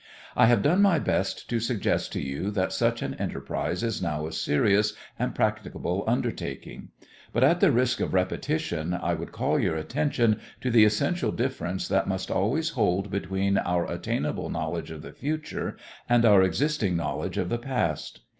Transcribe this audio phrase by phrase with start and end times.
[0.35, 4.25] I have done my best to suggest to you that such an enterprise is now
[4.25, 6.89] a serious and practicable undertaking.
[7.31, 11.87] But at the risk of repetition I would call your attention to the essential difference
[11.87, 15.77] that must always hold between our attainable knowledge of the future
[16.09, 18.21] and our existing knowledge of the past.